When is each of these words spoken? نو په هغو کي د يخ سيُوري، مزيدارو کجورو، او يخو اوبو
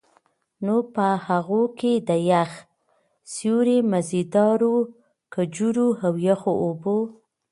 نو 0.65 0.75
په 0.93 1.07
هغو 1.27 1.61
کي 1.79 1.93
د 2.09 2.11
يخ 2.31 2.51
سيُوري، 3.33 3.77
مزيدارو 3.91 4.75
کجورو، 5.33 5.87
او 6.05 6.13
يخو 6.27 6.53
اوبو 6.63 6.97